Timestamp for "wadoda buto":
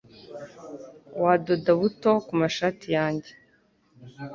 1.21-2.11